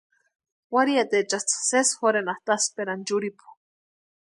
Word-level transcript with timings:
Warhitiechasï 0.73 1.57
sési 1.69 1.95
jorhenati 2.01 2.49
asïperani 2.55 3.03
churhipu. 3.07 3.45